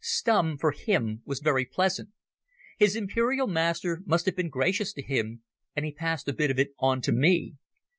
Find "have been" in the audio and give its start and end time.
4.25-4.49